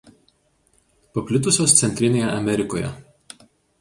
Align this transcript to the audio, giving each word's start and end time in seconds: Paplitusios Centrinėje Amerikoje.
Paplitusios 1.17 1.75
Centrinėje 1.81 2.31
Amerikoje. 2.39 2.91